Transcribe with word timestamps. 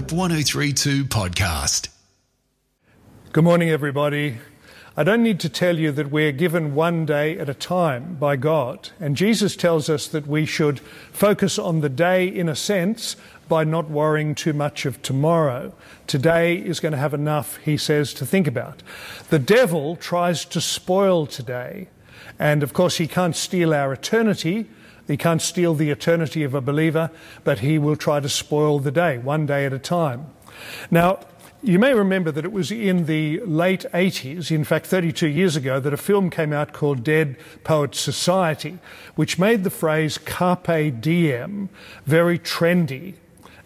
Hope 0.00 0.12
1032 0.12 1.04
podcast. 1.04 1.90
Good 3.34 3.44
morning, 3.44 3.68
everybody. 3.68 4.38
I 4.96 5.04
don't 5.04 5.22
need 5.22 5.38
to 5.40 5.50
tell 5.50 5.78
you 5.78 5.92
that 5.92 6.10
we're 6.10 6.32
given 6.32 6.74
one 6.74 7.04
day 7.04 7.38
at 7.38 7.50
a 7.50 7.54
time 7.54 8.14
by 8.14 8.36
God. 8.36 8.88
And 8.98 9.14
Jesus 9.14 9.56
tells 9.56 9.90
us 9.90 10.06
that 10.08 10.26
we 10.26 10.46
should 10.46 10.80
focus 11.12 11.58
on 11.58 11.82
the 11.82 11.90
day 11.90 12.26
in 12.26 12.48
a 12.48 12.56
sense 12.56 13.14
by 13.46 13.62
not 13.64 13.90
worrying 13.90 14.34
too 14.34 14.54
much 14.54 14.86
of 14.86 15.02
tomorrow. 15.02 15.74
Today 16.06 16.56
is 16.56 16.80
going 16.80 16.92
to 16.92 16.98
have 16.98 17.12
enough, 17.12 17.58
he 17.58 17.76
says, 17.76 18.14
to 18.14 18.24
think 18.24 18.46
about. 18.46 18.82
The 19.28 19.38
devil 19.38 19.96
tries 19.96 20.46
to 20.46 20.62
spoil 20.62 21.26
today. 21.26 21.88
And 22.38 22.62
of 22.62 22.72
course, 22.72 22.96
he 22.96 23.06
can't 23.06 23.36
steal 23.36 23.74
our 23.74 23.92
eternity. 23.92 24.66
He 25.10 25.16
can't 25.16 25.42
steal 25.42 25.74
the 25.74 25.90
eternity 25.90 26.44
of 26.44 26.54
a 26.54 26.60
believer, 26.60 27.10
but 27.42 27.58
he 27.58 27.78
will 27.78 27.96
try 27.96 28.20
to 28.20 28.28
spoil 28.28 28.78
the 28.78 28.92
day, 28.92 29.18
one 29.18 29.44
day 29.44 29.66
at 29.66 29.72
a 29.72 29.78
time. 29.80 30.26
Now, 30.88 31.18
you 31.64 31.80
may 31.80 31.94
remember 31.94 32.30
that 32.30 32.44
it 32.44 32.52
was 32.52 32.70
in 32.70 33.06
the 33.06 33.40
late 33.40 33.84
80s, 33.92 34.52
in 34.52 34.62
fact 34.62 34.86
32 34.86 35.26
years 35.26 35.56
ago, 35.56 35.80
that 35.80 35.92
a 35.92 35.96
film 35.96 36.30
came 36.30 36.52
out 36.52 36.72
called 36.72 37.02
Dead 37.02 37.36
Poets 37.64 37.98
Society, 37.98 38.78
which 39.16 39.36
made 39.36 39.64
the 39.64 39.70
phrase 39.70 40.16
carpe 40.16 41.00
diem 41.00 41.70
very 42.06 42.38
trendy 42.38 43.14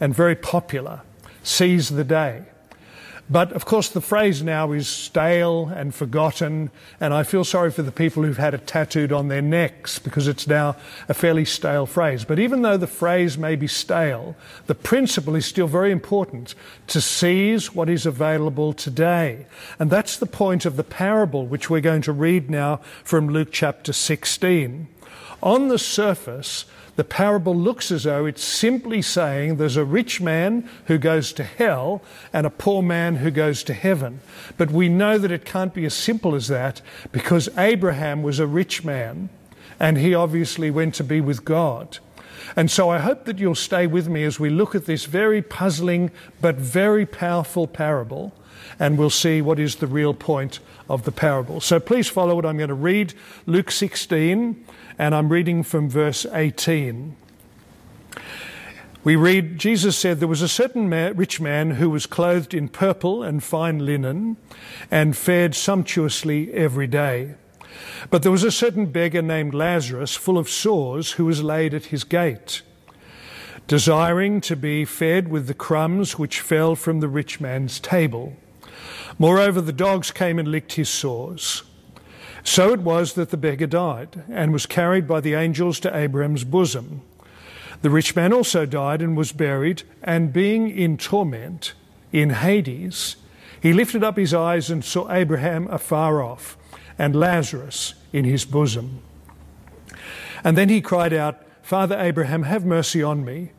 and 0.01 0.15
very 0.15 0.35
popular. 0.35 1.03
Seize 1.43 1.91
the 1.91 2.05
day. 2.05 2.45
But 3.31 3.53
of 3.53 3.65
course, 3.65 3.89
the 3.89 4.03
phrase 4.03 4.43
now 4.43 4.73
is 4.73 4.87
stale 4.87 5.69
and 5.75 5.95
forgotten, 5.95 6.71
and 7.01 7.15
I 7.15 7.23
feel 7.23 7.43
sorry 7.43 7.71
for 7.71 7.81
the 7.83 7.91
people 7.91 8.23
who've 8.23 8.37
had 8.37 8.53
it 8.53 8.67
tattooed 8.67 9.13
on 9.13 9.29
their 9.29 9.41
necks 9.41 9.99
because 9.99 10.29
it's 10.29 10.47
now 10.47 10.77
a 11.09 11.15
fairly 11.15 11.47
stale 11.47 11.87
phrase. 11.87 12.25
But 12.25 12.39
even 12.39 12.61
though 12.61 12.77
the 12.77 12.87
phrase 12.87 13.39
may 13.39 13.57
be 13.57 13.67
stale, 13.67 14.37
the 14.67 14.75
principle 14.75 15.35
is 15.37 15.47
still 15.47 15.67
very 15.67 15.91
important 15.91 16.55
to 16.89 17.01
seize 17.01 17.75
what 17.75 17.89
is 17.89 18.05
available 18.05 18.75
today. 18.75 19.47
And 19.79 19.91
that's 19.91 20.19
the 20.19 20.27
point 20.27 20.67
of 20.67 20.77
the 20.77 20.85
parable 20.85 21.47
which 21.47 21.71
we're 21.71 21.81
going 21.81 22.03
to 22.03 22.13
read 22.13 22.51
now 22.51 22.77
from 23.05 23.31
Luke 23.31 23.49
chapter 23.53 23.95
16. 23.95 24.87
On 25.43 25.69
the 25.69 25.79
surface, 25.79 26.67
the 26.97 27.05
parable 27.05 27.55
looks 27.55 27.91
as 27.91 28.05
though 28.05 28.27
it's 28.27 28.45
simply 28.45 29.03
saying 29.03 29.57
there's 29.57 29.77
a 29.77 29.85
rich 29.85 30.21
man 30.21 30.69
who 30.87 30.99
goes 30.99 31.33
to 31.33 31.45
hell 31.45 32.03
and 32.33 32.47
a 32.47 32.51
poor 32.51 32.83
man 32.83 33.17
who 33.17 33.31
goes 33.31 33.65
to 33.65 33.75
heaven. 33.75 34.21
But 34.57 34.71
we 34.71 34.89
know 34.89 35.19
that 35.19 35.33
it 35.33 35.45
can't 35.45 35.75
be 35.75 35.85
as 35.85 35.95
simple 35.95 36.35
as 36.35 36.49
that 36.49 36.81
because 37.11 37.49
Abraham 37.59 38.23
was 38.23 38.39
a 38.39 38.47
rich 38.47 38.85
man 38.85 39.29
and 39.81 39.99
he 39.99 40.15
obviously 40.15 40.71
went 40.71 40.95
to 40.95 41.05
be 41.05 41.21
with 41.21 41.45
God. 41.45 41.99
And 42.57 42.71
so 42.71 42.91
I 42.91 42.99
hope 42.99 43.25
that 43.25 43.39
you'll 43.39 43.55
stay 43.57 43.87
with 43.87 44.09
me 44.09 44.23
as 44.23 44.39
we 44.39 44.51
look 44.51 44.75
at 44.75 44.87
this 44.87 45.07
very 45.07 45.43
puzzling 45.43 46.13
but 46.41 46.57
very 46.57 47.07
powerful 47.07 47.67
parable 47.67 48.33
and 48.79 48.99
we'll 48.99 49.11
see 49.11 49.41
what 49.41 49.59
is 49.59 49.77
the 49.77 49.87
real 49.87 50.15
point 50.15 50.61
of 50.89 51.05
the 51.05 51.13
parable. 51.13 51.61
So 51.61 51.81
please 51.81 52.09
follow 52.09 52.35
what 52.35 52.47
I'm 52.47 52.57
going 52.57 52.69
to 52.69 52.75
read 52.75 53.15
Luke 53.47 53.71
16 53.71 54.65
and 54.99 55.15
I'm 55.15 55.29
reading 55.29 55.63
from 55.63 55.89
verse 55.89 56.27
18. 56.33 57.17
We 59.05 59.17
read, 59.17 59.59
Jesus 59.59 59.99
said, 59.99 60.19
There 60.19 60.29
was 60.29 60.41
a 60.41 60.49
certain 60.49 60.89
man, 60.89 61.15
rich 61.15 61.39
man 61.39 61.73
who 61.73 61.91
was 61.91 62.07
clothed 62.07 62.55
in 62.55 62.69
purple 62.69 63.23
and 63.23 63.45
fine 63.45 63.85
linen 63.85 64.39
and 64.91 65.15
fared 65.15 65.55
sumptuously 65.55 66.53
every 66.55 66.87
day. 66.87 67.35
But 68.09 68.23
there 68.23 68.33
was 68.33 68.45
a 68.45 68.51
certain 68.51 68.87
beggar 68.87 69.21
named 69.21 69.53
Lazarus, 69.53 70.17
full 70.17 70.39
of 70.39 70.49
sores, 70.49 71.13
who 71.13 71.27
was 71.27 71.43
laid 71.43 71.75
at 71.75 71.87
his 71.87 72.05
gate, 72.05 72.63
desiring 73.67 74.41
to 74.43 74.57
be 74.57 74.87
fed 74.87 75.29
with 75.29 75.49
the 75.49 75.55
crumbs 75.55 76.19
which 76.19 76.41
fell 76.41 76.75
from 76.75 77.01
the 77.01 77.09
rich 77.09 77.41
man's 77.41 77.81
table. 77.81 78.37
Moreover, 79.19 79.61
the 79.61 79.73
dogs 79.73 80.11
came 80.11 80.39
and 80.39 80.49
licked 80.49 80.75
his 80.75 80.89
sores. 80.89 81.63
So 82.43 82.73
it 82.73 82.81
was 82.81 83.15
that 83.15 83.31
the 83.31 83.37
beggar 83.37 83.67
died 83.67 84.25
and 84.29 84.53
was 84.53 84.67
carried 84.67 85.09
by 85.09 85.21
the 85.21 85.35
angels 85.35 85.81
to 85.81 85.97
Abraham's 85.97 86.45
bosom. 86.45 87.03
The 87.83 87.91
rich 87.91 88.15
man 88.15 88.33
also 88.33 88.67
died 88.67 89.03
and 89.03 89.17
was 89.17 89.33
buried, 89.33 89.83
and 90.03 90.33
being 90.33 90.71
in 90.71 90.97
torment 90.97 91.75
in 92.13 92.31
Hades, 92.31 93.17
he 93.61 93.73
lifted 93.73 94.05
up 94.05 94.17
his 94.17 94.35
eyes 94.35 94.71
and 94.71 94.85
saw 94.85 95.11
Abraham 95.11 95.67
afar 95.69 96.23
off 96.23 96.57
and 96.99 97.17
Lazarus 97.17 97.95
in 98.13 98.25
his 98.25 98.45
bosom. 98.45 99.03
And 100.45 100.57
then 100.57 100.69
he 100.69 100.81
cried 100.81 101.15
out, 101.15 101.43
Father 101.63 101.99
Abraham, 101.99 102.43
have 102.43 102.67
mercy 102.67 103.03
on 103.03 103.25
me, 103.25 103.53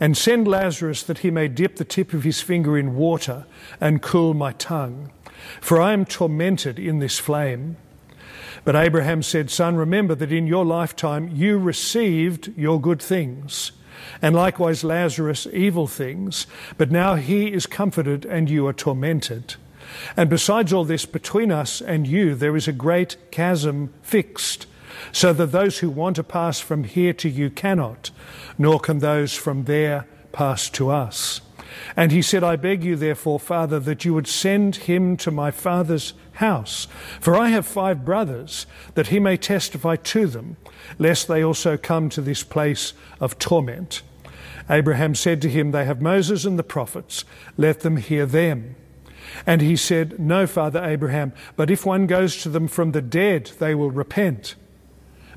and 0.00 0.16
send 0.16 0.46
Lazarus 0.46 1.02
that 1.02 1.18
he 1.18 1.30
may 1.30 1.48
dip 1.48 1.76
the 1.76 1.84
tip 1.84 2.12
of 2.12 2.24
his 2.24 2.40
finger 2.40 2.78
in 2.78 2.94
water 2.94 3.46
and 3.80 4.02
cool 4.02 4.34
my 4.34 4.52
tongue, 4.52 5.10
for 5.60 5.80
I 5.80 5.92
am 5.92 6.04
tormented 6.04 6.78
in 6.78 6.98
this 6.98 7.18
flame. 7.18 7.76
But 8.64 8.76
Abraham 8.76 9.22
said, 9.22 9.50
Son, 9.50 9.76
remember 9.76 10.14
that 10.14 10.32
in 10.32 10.46
your 10.46 10.64
lifetime 10.64 11.28
you 11.34 11.58
received 11.58 12.52
your 12.56 12.80
good 12.80 13.00
things, 13.00 13.72
and 14.22 14.34
likewise 14.34 14.84
Lazarus 14.84 15.46
evil 15.52 15.86
things, 15.86 16.46
but 16.76 16.90
now 16.90 17.16
he 17.16 17.52
is 17.52 17.66
comforted 17.66 18.24
and 18.24 18.50
you 18.50 18.66
are 18.66 18.72
tormented. 18.72 19.54
And 20.16 20.28
besides 20.28 20.72
all 20.72 20.84
this, 20.84 21.06
between 21.06 21.50
us 21.50 21.80
and 21.80 22.06
you 22.06 22.34
there 22.34 22.56
is 22.56 22.68
a 22.68 22.72
great 22.72 23.16
chasm 23.30 23.92
fixed, 24.02 24.66
so 25.12 25.32
that 25.32 25.52
those 25.52 25.78
who 25.78 25.90
want 25.90 26.16
to 26.16 26.24
pass 26.24 26.60
from 26.60 26.84
here 26.84 27.12
to 27.14 27.28
you 27.28 27.50
cannot, 27.50 28.10
nor 28.56 28.78
can 28.80 28.98
those 28.98 29.34
from 29.34 29.64
there 29.64 30.06
pass 30.32 30.70
to 30.70 30.90
us. 30.90 31.40
And 31.96 32.12
he 32.12 32.22
said, 32.22 32.44
I 32.44 32.56
beg 32.56 32.84
you, 32.84 32.96
therefore, 32.96 33.38
Father, 33.38 33.78
that 33.80 34.04
you 34.04 34.14
would 34.14 34.26
send 34.26 34.76
him 34.76 35.16
to 35.18 35.30
my 35.30 35.50
father's 35.50 36.14
house. 36.34 36.86
For 37.20 37.36
I 37.36 37.48
have 37.50 37.66
five 37.66 38.04
brothers, 38.04 38.66
that 38.94 39.08
he 39.08 39.18
may 39.18 39.36
testify 39.36 39.96
to 39.96 40.26
them, 40.26 40.56
lest 40.98 41.28
they 41.28 41.42
also 41.42 41.76
come 41.76 42.08
to 42.10 42.20
this 42.20 42.42
place 42.42 42.94
of 43.20 43.38
torment. 43.38 44.02
Abraham 44.70 45.14
said 45.14 45.40
to 45.42 45.48
him, 45.48 45.70
They 45.70 45.84
have 45.84 46.02
Moses 46.02 46.44
and 46.44 46.58
the 46.58 46.62
prophets, 46.62 47.24
let 47.56 47.80
them 47.80 47.96
hear 47.96 48.26
them. 48.26 48.76
And 49.46 49.60
he 49.60 49.76
said, 49.76 50.18
No, 50.18 50.46
Father 50.46 50.82
Abraham, 50.82 51.32
but 51.56 51.70
if 51.70 51.84
one 51.84 52.06
goes 52.06 52.42
to 52.42 52.48
them 52.48 52.68
from 52.68 52.92
the 52.92 53.02
dead, 53.02 53.52
they 53.58 53.74
will 53.74 53.90
repent. 53.90 54.54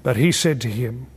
But 0.04 0.18
he 0.18 0.32
said 0.32 0.60
to 0.62 0.70
him, 0.70 1.08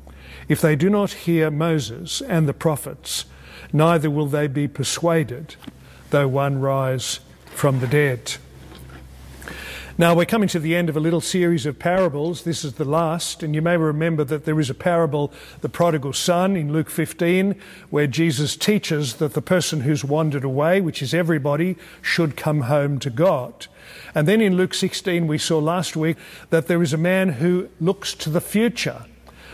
If 0.49 0.61
they 0.61 0.77
do 0.77 0.91
not 0.91 1.13
hear 1.13 1.51
Moses 1.51 2.21
and 2.21 2.49
the 2.49 2.55
prophets, 2.55 3.25
neither 3.73 4.11
will 4.11 4.27
they 4.27 4.47
be 4.47 4.69
persuaded, 4.69 5.57
though 6.11 6.29
one 6.29 6.61
rise 6.61 7.21
from 7.47 7.81
the 7.81 7.87
dead. 7.87 8.37
Now, 9.97 10.13
we're 10.13 10.25
coming 10.25 10.49
to 10.49 10.59
the 10.59 10.75
end 10.75 10.89
of 10.89 10.97
a 10.97 11.01
little 11.01 11.21
series 11.21 11.67
of 11.67 11.79
parables. 11.79 12.43
This 12.43 12.65
is 12.65 12.73
the 12.73 12.85
last, 12.85 13.45
and 13.45 13.55
you 13.55 13.63
may 13.63 13.77
remember 13.77 14.25
that 14.25 14.45
there 14.45 14.59
is 14.59 14.69
a 14.69 14.75
parable, 14.75 15.33
the 15.61 15.69
prodigal 15.69 16.13
son, 16.15 16.57
in 16.57 16.73
Luke 16.73 16.91
15, 16.91 17.55
where 17.91 18.09
Jesus 18.09 18.57
teaches 18.57 19.15
that 19.15 19.35
the 19.35 19.41
person 19.41 19.83
who's 19.83 20.05
wandered 20.05 20.43
away, 20.43 20.81
which 20.81 21.01
is 21.01 21.15
everybody, 21.15 21.77
should 22.03 22.37
come 22.37 22.63
home 22.63 22.99
to 22.99 23.09
God. 23.09 23.69
And 24.17 24.27
then 24.27 24.41
in 24.41 24.57
Luke 24.57 24.75
16, 24.75 25.29
we 25.29 25.39
saw 25.39 25.61
last 25.61 25.95
week 25.95 26.17
that 26.51 26.67
there 26.67 26.83
is 26.83 26.93
a 26.93 26.99
man 26.99 27.29
who 27.29 27.69
looks 27.79 28.15
to 28.15 28.31
the 28.31 28.41
future. 28.41 29.05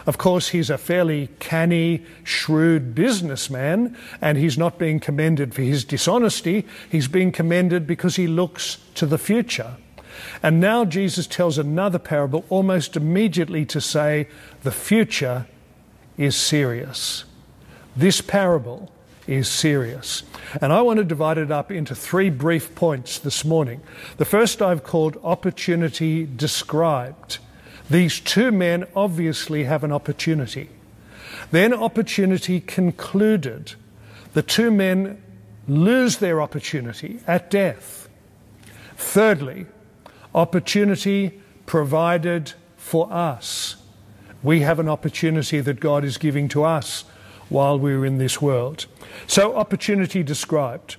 Of 0.07 0.17
course, 0.17 0.49
he's 0.49 0.71
a 0.71 0.79
fairly 0.79 1.29
canny, 1.39 2.03
shrewd 2.25 2.95
businessman, 2.95 3.95
and 4.23 4.39
he's 4.39 4.57
not 4.57 4.79
being 4.79 5.01
commended 5.01 5.53
for 5.53 5.61
his 5.61 5.85
dishonesty. 5.85 6.67
He's 6.89 7.09
being 7.09 7.31
commended 7.31 7.87
because 7.87 8.17
he 8.17 8.27
looks 8.27 8.79
to 8.95 9.05
the 9.05 9.19
future. 9.19 9.77
And 10.43 10.61
now 10.61 10.85
Jesus 10.85 11.27
tells 11.27 11.59
another 11.59 11.99
parable 11.99 12.45
almost 12.49 12.97
immediately 12.97 13.65
to 13.67 13.81
say 13.81 14.29
the 14.63 14.73
future 14.73 15.47
is 16.17 16.37
serious. 16.37 17.25
This 17.97 18.21
parable 18.21 18.91
is 19.27 19.49
serious. 19.49 20.23
And 20.61 20.73
I 20.73 20.83
want 20.83 20.99
to 20.99 21.05
divide 21.05 21.39
it 21.39 21.51
up 21.51 21.71
into 21.71 21.95
three 21.95 22.31
brief 22.31 22.75
points 22.75 23.19
this 23.19 23.45
morning. 23.45 23.81
The 24.17 24.25
first 24.25 24.61
I've 24.61 24.83
called 24.83 25.19
opportunity 25.23 26.27
described. 26.27 27.39
These 27.89 28.21
two 28.21 28.51
men 28.51 28.87
obviously 28.95 29.65
have 29.65 29.85
an 29.85 29.93
opportunity. 29.93 30.71
Then 31.51 31.73
opportunity 31.73 32.61
concluded. 32.61 33.75
The 34.35 34.43
two 34.43 34.71
men 34.71 35.23
lose 35.67 36.19
their 36.19 36.41
opportunity 36.41 37.21
at 37.27 37.51
death. 37.51 38.09
Thirdly, 38.97 39.67
opportunity 40.35 41.41
provided 41.67 42.53
for 42.77 43.13
us. 43.13 43.77
We 44.43 44.61
have 44.61 44.79
an 44.79 44.89
opportunity 44.89 45.61
that 45.61 45.81
God 45.81 46.05
is 46.05 46.17
giving 46.19 46.49
to 46.49 46.65
us 46.65 47.05
while 47.49 47.79
we're 47.79 48.07
in 48.07 48.19
this 48.19 48.41
world. 48.41 48.87
So, 49.27 49.57
opportunity 49.57 50.23
described. 50.23 50.97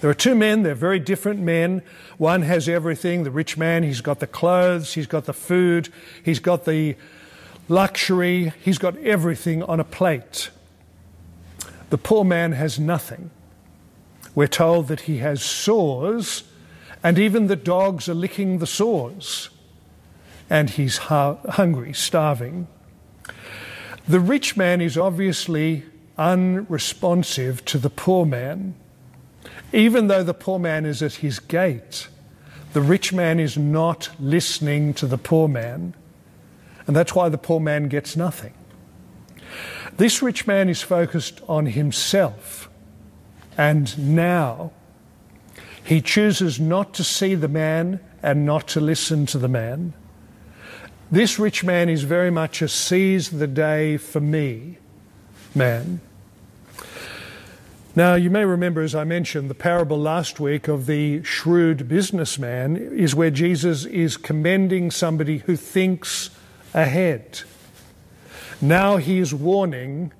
There 0.00 0.10
are 0.10 0.14
two 0.14 0.34
men, 0.34 0.62
they're 0.62 0.74
very 0.74 0.98
different 0.98 1.40
men. 1.40 1.82
One 2.18 2.42
has 2.42 2.68
everything 2.68 3.24
the 3.24 3.30
rich 3.30 3.56
man, 3.56 3.82
he's 3.82 4.02
got 4.02 4.20
the 4.20 4.26
clothes, 4.26 4.94
he's 4.94 5.06
got 5.06 5.24
the 5.24 5.32
food, 5.32 5.88
he's 6.22 6.40
got 6.40 6.64
the 6.64 6.96
luxury, 7.68 8.52
he's 8.62 8.78
got 8.78 8.96
everything 8.98 9.62
on 9.62 9.80
a 9.80 9.84
plate. 9.84 10.50
The 11.90 11.98
poor 11.98 12.24
man 12.24 12.52
has 12.52 12.78
nothing. 12.78 13.30
we're 14.34 14.46
told 14.46 14.88
that 14.88 15.02
he 15.02 15.18
has 15.18 15.42
sores, 15.42 16.44
and 17.04 17.18
even 17.18 17.48
the 17.48 17.54
dogs 17.54 18.08
are 18.08 18.14
licking 18.14 18.58
the 18.58 18.66
sores. 18.66 19.50
And 20.48 20.70
he's 20.70 20.96
hungry, 20.96 21.92
starving. 21.92 22.66
The 24.08 24.20
rich 24.20 24.56
man 24.56 24.80
is 24.80 24.96
obviously 24.96 25.84
unresponsive 26.16 27.64
to 27.66 27.78
the 27.78 27.90
poor 27.90 28.24
man. 28.24 28.74
Even 29.72 30.08
though 30.08 30.22
the 30.22 30.34
poor 30.34 30.58
man 30.58 30.86
is 30.86 31.02
at 31.02 31.14
his 31.14 31.38
gate, 31.38 32.08
the 32.72 32.80
rich 32.80 33.12
man 33.12 33.38
is 33.38 33.58
not 33.58 34.08
listening 34.18 34.94
to 34.94 35.06
the 35.06 35.18
poor 35.18 35.46
man. 35.46 35.94
And 36.86 36.96
that's 36.96 37.14
why 37.14 37.28
the 37.28 37.38
poor 37.38 37.60
man 37.60 37.88
gets 37.88 38.16
nothing. 38.16 38.54
This 39.96 40.22
rich 40.22 40.46
man 40.46 40.70
is 40.70 40.80
focused 40.80 41.42
on 41.48 41.66
himself 41.66 42.70
and 43.58 44.16
now. 44.16 44.72
He 45.84 46.00
chooses 46.00 46.58
not 46.58 46.94
to 46.94 47.04
see 47.04 47.34
the 47.34 47.48
man 47.48 48.00
and 48.22 48.46
not 48.46 48.66
to 48.68 48.80
listen 48.80 49.26
to 49.26 49.38
the 49.38 49.48
man. 49.48 49.92
This 51.10 51.38
rich 51.38 51.62
man 51.62 51.88
is 51.88 52.02
very 52.02 52.30
much 52.30 52.62
a 52.62 52.68
seize 52.68 53.30
the 53.30 53.46
day 53.46 53.98
for 53.98 54.20
me 54.20 54.78
man. 55.54 56.00
Now, 57.96 58.14
you 58.14 58.28
may 58.28 58.44
remember, 58.44 58.82
as 58.82 58.94
I 58.94 59.04
mentioned, 59.04 59.48
the 59.48 59.54
parable 59.54 59.98
last 59.98 60.40
week 60.40 60.66
of 60.66 60.86
the 60.86 61.22
shrewd 61.22 61.86
businessman 61.86 62.76
is 62.76 63.14
where 63.14 63.30
Jesus 63.30 63.84
is 63.84 64.16
commending 64.16 64.90
somebody 64.90 65.38
who 65.38 65.54
thinks 65.54 66.30
ahead. 66.72 67.42
Now 68.60 68.96
he 68.96 69.18
is 69.18 69.32
warning 69.32 70.12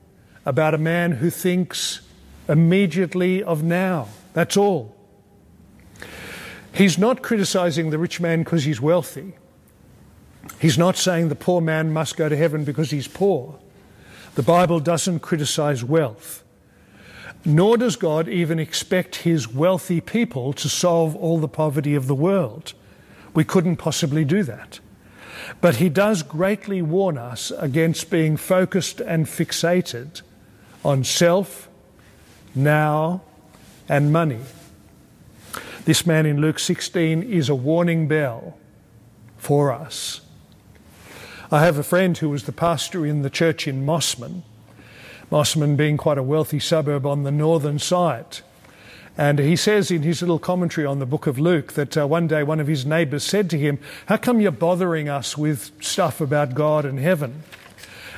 about 0.47 0.75
a 0.75 0.79
man 0.79 1.13
who 1.13 1.31
thinks 1.31 2.03
immediately 2.49 3.43
of 3.43 3.65
now. 3.65 4.09
That's 4.35 4.57
all. 4.57 4.94
He's 6.75 6.99
not 6.99 7.23
criticizing 7.23 7.91
the 7.91 7.99
rich 7.99 8.21
man 8.21 8.43
because 8.43 8.65
he's 8.65 8.81
wealthy. 8.81 9.35
He's 10.59 10.77
not 10.77 10.97
saying 10.97 11.29
the 11.29 11.37
poor 11.37 11.61
man 11.61 11.93
must 11.93 12.17
go 12.17 12.29
to 12.29 12.37
heaven 12.37 12.65
because 12.65 12.91
he's 12.91 13.07
poor. 13.07 13.59
The 14.35 14.43
Bible 14.43 14.81
doesn't 14.81 15.21
criticize 15.21 15.85
wealth. 15.85 16.43
Nor 17.45 17.77
does 17.77 17.95
God 17.95 18.29
even 18.29 18.59
expect 18.59 19.17
his 19.17 19.47
wealthy 19.47 20.01
people 20.01 20.53
to 20.55 20.69
solve 20.69 21.15
all 21.15 21.39
the 21.39 21.49
poverty 21.49 21.95
of 21.95 22.09
the 22.09 22.15
world. 22.15 22.73
We 23.35 23.45
couldn't 23.45 23.77
possibly 23.77 24.25
do 24.25 24.43
that. 24.43 24.81
But 25.61 25.77
he 25.77 25.89
does 25.89 26.23
greatly 26.23 26.83
warn 26.83 27.19
us 27.19 27.53
against 27.53 28.11
being 28.11 28.37
focused 28.37 29.01
and 29.01 29.27
fixated 29.27 30.23
on 30.85 31.05
self, 31.05 31.69
now, 32.55 33.23
and 33.89 34.13
money. 34.13 34.41
This 35.85 36.07
man 36.07 36.25
in 36.25 36.41
Luke 36.41 36.59
16 36.59 37.23
is 37.23 37.51
a 37.51 37.55
warning 37.55 38.09
bell 38.09 38.57
for 39.37 39.71
us. 39.71 40.23
I 41.53 41.63
have 41.63 41.77
a 41.77 41.83
friend 41.83 42.17
who 42.17 42.31
was 42.31 42.45
the 42.45 42.53
pastor 42.53 43.05
in 43.05 43.21
the 43.21 43.29
church 43.29 43.69
in 43.69 43.85
Mosman, 43.85 44.45
Mosman 45.31 45.77
being 45.77 45.99
quite 45.99 46.17
a 46.17 46.23
wealthy 46.23 46.59
suburb 46.59 47.05
on 47.05 47.25
the 47.25 47.31
northern 47.31 47.79
side. 47.79 48.39
And 49.19 49.39
he 49.39 49.57
says 49.57 49.91
in 49.91 50.03
his 50.03 50.23
little 50.23 50.39
commentary 50.39 50.87
on 50.87 51.01
the 51.01 51.07
book 51.07 51.27
of 51.27 51.39
Luke 51.39 51.75
that 51.75 51.99
uh, 51.99 52.07
one 52.07 52.29
day 52.29 52.43
one 52.43 52.61
of 52.61 52.67
his 52.67 52.87
neighbours 52.87 53.23
said 53.23 53.51
to 53.51 53.59
him, 53.59 53.79
How 54.07 54.17
come 54.17 54.41
you're 54.41 54.53
bothering 54.53 55.11
us 55.11 55.37
with 55.37 55.71
stuff 55.85 56.19
about 56.19 56.55
God 56.55 56.87
and 56.87 56.99
heaven? 56.99 57.43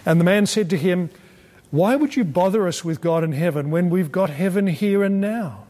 And 0.07 0.21
the 0.21 0.25
man 0.25 0.47
said 0.47 0.71
to 0.71 0.79
him, 0.79 1.11
Why 1.73 1.97
would 1.97 2.15
you 2.15 2.23
bother 2.23 2.69
us 2.69 2.85
with 2.85 3.01
God 3.01 3.25
and 3.25 3.35
heaven 3.35 3.73
when 3.73 3.91
we've 3.91 4.13
got 4.13 4.31
heaven 4.31 4.69
here 4.69 5.03
and 5.03 5.21
now? 5.21 5.66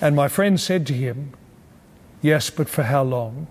And 0.00 0.14
my 0.14 0.28
friend 0.28 0.60
said 0.60 0.86
to 0.88 0.92
him, 0.92 1.32
Yes, 2.20 2.50
but 2.50 2.68
for 2.68 2.84
how 2.84 3.02
long? 3.02 3.46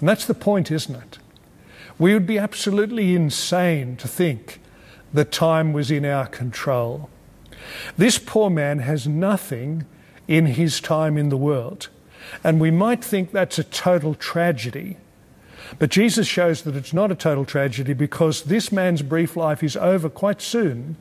And 0.00 0.08
that's 0.08 0.24
the 0.24 0.34
point, 0.34 0.70
isn't 0.70 0.94
it? 0.94 1.18
We 1.98 2.14
would 2.14 2.26
be 2.26 2.38
absolutely 2.38 3.14
insane 3.14 3.96
to 3.96 4.08
think 4.08 4.60
that 5.12 5.32
time 5.32 5.72
was 5.72 5.90
in 5.90 6.04
our 6.04 6.26
control. 6.26 7.10
This 7.96 8.18
poor 8.18 8.50
man 8.50 8.78
has 8.80 9.06
nothing 9.06 9.84
in 10.26 10.46
his 10.46 10.80
time 10.80 11.18
in 11.18 11.28
the 11.28 11.36
world. 11.36 11.88
And 12.44 12.60
we 12.60 12.70
might 12.70 13.02
think 13.02 13.32
that's 13.32 13.58
a 13.58 13.64
total 13.64 14.14
tragedy. 14.14 14.98
But 15.78 15.90
Jesus 15.90 16.26
shows 16.26 16.62
that 16.62 16.76
it's 16.76 16.92
not 16.92 17.10
a 17.10 17.16
total 17.16 17.44
tragedy 17.44 17.94
because 17.94 18.42
this 18.42 18.70
man's 18.70 19.02
brief 19.02 19.36
life 19.36 19.62
is 19.62 19.76
over 19.76 20.08
quite 20.08 20.40
soon, 20.40 20.96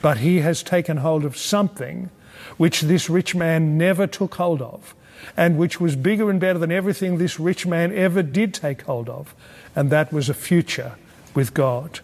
but 0.00 0.18
he 0.18 0.40
has 0.40 0.62
taken 0.62 0.98
hold 0.98 1.24
of 1.24 1.36
something 1.36 2.10
which 2.56 2.82
this 2.82 3.08
rich 3.08 3.34
man 3.34 3.76
never 3.78 4.06
took 4.06 4.34
hold 4.34 4.62
of, 4.62 4.94
and 5.36 5.56
which 5.56 5.80
was 5.80 5.96
bigger 5.96 6.30
and 6.30 6.40
better 6.40 6.58
than 6.58 6.72
everything 6.72 7.18
this 7.18 7.38
rich 7.38 7.66
man 7.66 7.92
ever 7.92 8.22
did 8.22 8.54
take 8.54 8.82
hold 8.82 9.08
of, 9.08 9.34
and 9.74 9.90
that 9.90 10.12
was 10.12 10.28
a 10.28 10.34
future 10.34 10.96
with 11.34 11.54
God. 11.54 12.00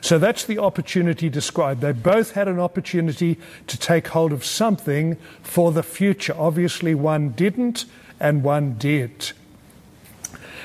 So 0.00 0.18
that's 0.18 0.44
the 0.44 0.58
opportunity 0.58 1.28
described. 1.28 1.80
They 1.80 1.92
both 1.92 2.32
had 2.32 2.48
an 2.48 2.60
opportunity 2.60 3.38
to 3.66 3.78
take 3.78 4.08
hold 4.08 4.32
of 4.32 4.44
something 4.44 5.16
for 5.42 5.72
the 5.72 5.82
future. 5.82 6.34
Obviously, 6.36 6.94
one 6.94 7.30
didn't 7.30 7.86
and 8.20 8.42
one 8.42 8.74
did. 8.74 9.32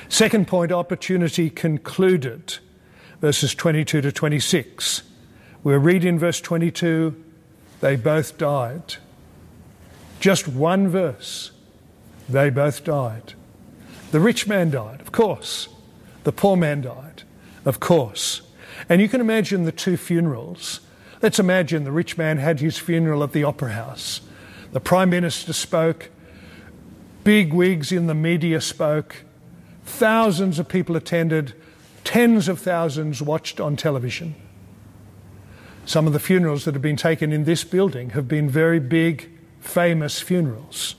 Second 0.08 0.46
point 0.46 0.72
opportunity 0.72 1.48
concluded, 1.48 2.58
verses 3.20 3.54
22 3.54 4.02
to 4.02 4.12
26. 4.12 5.02
we 5.64 5.74
read 5.74 6.04
in 6.04 6.18
verse 6.18 6.40
22 6.40 7.16
they 7.80 7.96
both 7.96 8.38
died. 8.38 8.96
Just 10.22 10.46
one 10.46 10.86
verse. 10.86 11.50
They 12.28 12.48
both 12.48 12.84
died. 12.84 13.34
The 14.12 14.20
rich 14.20 14.46
man 14.46 14.70
died, 14.70 15.00
of 15.00 15.10
course. 15.10 15.68
The 16.22 16.30
poor 16.30 16.56
man 16.56 16.82
died, 16.82 17.24
of 17.64 17.80
course. 17.80 18.42
And 18.88 19.00
you 19.00 19.08
can 19.08 19.20
imagine 19.20 19.64
the 19.64 19.72
two 19.72 19.96
funerals. 19.96 20.78
Let's 21.22 21.40
imagine 21.40 21.82
the 21.82 21.90
rich 21.90 22.16
man 22.16 22.38
had 22.38 22.60
his 22.60 22.78
funeral 22.78 23.24
at 23.24 23.32
the 23.32 23.42
Opera 23.42 23.72
House. 23.72 24.20
The 24.70 24.78
Prime 24.78 25.10
Minister 25.10 25.52
spoke, 25.52 26.10
big 27.24 27.52
wigs 27.52 27.90
in 27.90 28.06
the 28.06 28.14
media 28.14 28.60
spoke, 28.60 29.24
thousands 29.84 30.60
of 30.60 30.68
people 30.68 30.94
attended, 30.94 31.52
tens 32.04 32.46
of 32.46 32.60
thousands 32.60 33.20
watched 33.20 33.58
on 33.58 33.74
television. 33.74 34.36
Some 35.84 36.06
of 36.06 36.12
the 36.12 36.20
funerals 36.20 36.64
that 36.64 36.74
have 36.74 36.82
been 36.82 36.94
taken 36.96 37.32
in 37.32 37.42
this 37.42 37.64
building 37.64 38.10
have 38.10 38.28
been 38.28 38.48
very 38.48 38.78
big, 38.78 39.31
famous 39.62 40.20
funerals. 40.20 40.96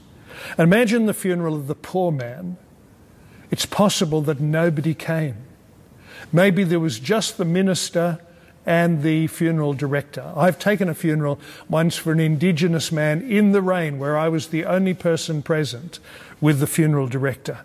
imagine 0.58 1.06
the 1.06 1.14
funeral 1.14 1.56
of 1.56 1.68
the 1.68 1.76
poor 1.76 2.12
man. 2.12 2.58
It's 3.52 3.66
possible 3.66 4.22
that 4.24 4.40
nobody 4.40 4.94
came. 4.96 5.36
Maybe 6.32 6.64
there 6.64 6.80
was 6.80 7.00
just 7.00 7.38
the 7.38 7.46
minister 7.46 8.20
and 8.66 9.04
the 9.04 9.28
funeral 9.28 9.74
director. 9.74 10.34
I've 10.36 10.58
taken 10.58 10.90
a 10.90 10.96
funeral 10.96 11.40
once 11.70 11.98
for 11.98 12.12
an 12.12 12.20
Indigenous 12.20 12.92
man 12.92 13.22
in 13.22 13.52
the 13.52 13.62
rain 13.62 14.00
where 14.00 14.18
I 14.18 14.30
was 14.30 14.48
the 14.48 14.66
only 14.66 14.94
person 14.94 15.44
present 15.44 16.00
with 16.40 16.60
the 16.60 16.68
funeral 16.68 17.08
director. 17.08 17.60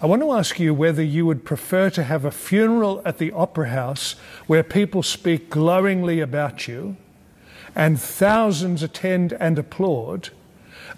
I 0.00 0.06
want 0.06 0.22
to 0.22 0.32
ask 0.32 0.60
you 0.60 0.72
whether 0.72 1.02
you 1.02 1.26
would 1.26 1.44
prefer 1.44 1.90
to 1.90 2.04
have 2.04 2.24
a 2.24 2.30
funeral 2.30 3.02
at 3.04 3.18
the 3.18 3.32
Opera 3.32 3.70
House 3.70 4.14
where 4.46 4.62
people 4.62 5.02
speak 5.02 5.50
glowingly 5.50 6.20
about 6.20 6.68
you 6.68 6.96
and 7.78 7.98
thousands 7.98 8.82
attend 8.82 9.32
and 9.32 9.58
applaud, 9.58 10.28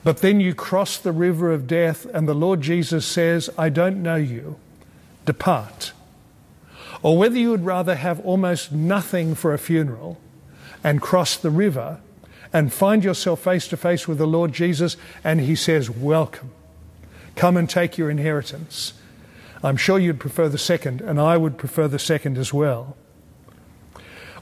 but 0.03 0.19
then 0.19 0.41
you 0.41 0.53
cross 0.53 0.99
the 0.99 1.13
river 1.13 1.53
of 1.53 1.69
death 1.69 2.05
and 2.07 2.27
the 2.27 2.35
Lord 2.35 2.61
Jesus 2.61 3.07
says, 3.07 3.49
I 3.57 3.69
don't 3.69 4.03
know 4.03 4.17
you, 4.17 4.59
depart 5.25 5.93
or 7.03 7.17
whether 7.17 7.39
you 7.39 7.51
would 7.51 7.65
rather 7.65 7.95
have 7.95 8.21
almost 8.21 8.73
nothing 8.73 9.35
for 9.35 9.55
a 9.55 9.59
funeral 9.59 10.19
and 10.85 11.01
cross 11.01 11.37
the 11.37 11.51
river 11.51 12.01
and 12.53 12.73
find 12.73 13.05
yourself 13.05 13.41
face 13.41 13.69
to 13.69 13.77
face 13.77 14.09
with 14.09 14.19
the 14.19 14.27
Lord 14.27 14.53
Jesus 14.53 14.97
and 15.25 15.41
he 15.41 15.55
says, 15.55 15.89
Welcome, 15.89 16.51
come 17.37 17.57
and 17.57 17.69
take 17.69 17.97
your 17.97 18.11
inheritance. 18.11 18.95
I'm 19.63 19.77
sure 19.77 19.99
you'd 19.99 20.21
prefer 20.21 20.49
the 20.49 20.59
second, 20.59 21.03
and 21.03 21.21
I 21.21 21.37
would 21.37 21.59
prefer 21.59 21.87
the 21.87 21.99
second 21.99 22.39
as 22.39 22.53
well. 22.53 22.97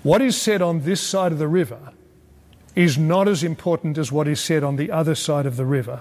What 0.05 0.23
is 0.23 0.41
said 0.41 0.63
on 0.63 0.83
this 0.83 1.01
side 1.01 1.33
of 1.33 1.39
the 1.39 1.49
river 1.49 1.93
is 2.79 2.97
not 2.97 3.27
as 3.27 3.43
important 3.43 3.99
as 3.99 4.13
what 4.13 4.29
is 4.29 4.39
said 4.39 4.63
on 4.63 4.77
the 4.77 4.89
other 4.89 5.17
side 5.17 5.47
of 5.47 5.57
the 5.57 5.67
river. 5.67 6.01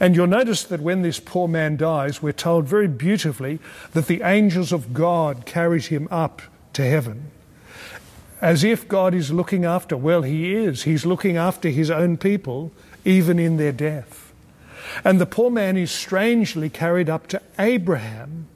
And 0.00 0.16
you'll 0.16 0.26
notice 0.26 0.64
that 0.64 0.80
when 0.80 1.02
this 1.02 1.20
poor 1.20 1.46
man 1.46 1.76
dies, 1.76 2.22
we're 2.22 2.32
told 2.32 2.64
very 2.64 2.88
beautifully 2.88 3.58
that 3.92 4.06
the 4.06 4.22
angels 4.22 4.72
of 4.72 4.94
God 4.94 5.44
carried 5.44 5.84
him 5.84 6.08
up 6.10 6.40
to 6.72 6.82
heaven. 6.82 7.30
As 8.40 8.64
if 8.64 8.88
God 8.88 9.12
is 9.12 9.30
looking 9.30 9.66
after, 9.66 9.94
well, 9.94 10.22
he 10.22 10.54
is. 10.54 10.84
He's 10.84 11.04
looking 11.04 11.36
after 11.36 11.68
his 11.68 11.90
own 11.90 12.16
people, 12.16 12.72
even 13.04 13.38
in 13.38 13.58
their 13.58 13.72
death. 13.72 14.32
And 15.04 15.20
the 15.20 15.26
poor 15.26 15.50
man 15.50 15.76
is 15.76 15.90
strangely 15.90 16.70
carried 16.70 17.10
up 17.10 17.26
to 17.26 17.42
Abraham. 17.58 18.46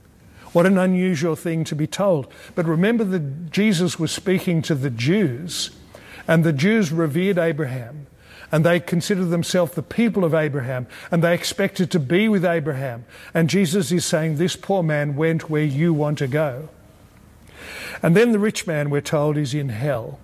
What 0.54 0.64
an 0.64 0.78
unusual 0.78 1.37
thing 1.37 1.64
to 1.64 1.76
be 1.76 1.87
told. 1.87 2.33
But 2.54 2.64
remember 2.64 3.04
that 3.04 3.50
Jesus 3.50 3.99
was 3.99 4.12
speaking 4.12 4.62
to 4.62 4.75
the 4.75 4.88
Jews, 4.88 5.73
and 6.26 6.45
the 6.45 6.52
Jews 6.52 6.93
revered 6.93 7.38
Abraham. 7.38 8.07
and 8.52 8.67
they 8.67 8.79
considered 8.79 9.31
themselves 9.31 9.73
the 9.73 9.83
people 9.83 10.25
of 10.26 10.35
Abraham, 10.35 10.87
and 11.11 11.25
they 11.25 11.33
expected 11.33 11.91
to 11.91 11.99
be 11.99 12.29
with 12.29 12.45
Abraham. 12.45 13.07
And 13.33 13.49
Jesus 13.49 13.91
is 13.91 14.05
saying, 14.05 14.37
This 14.37 14.57
poor 14.57 14.83
man 14.83 15.17
went 15.17 15.49
where 15.49 15.64
you 15.64 15.95
want 15.95 16.19
to 16.19 16.29
go. 16.29 16.69
And 18.02 18.14
then 18.14 18.33
the 18.33 18.38
rich 18.38 18.67
man, 18.67 18.91
we're 18.91 19.00
told, 19.00 19.38
is 19.38 19.55
in 19.55 19.71
hell, 19.71 20.21